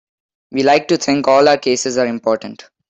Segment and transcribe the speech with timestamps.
[0.51, 2.67] We like to think all our cases are important.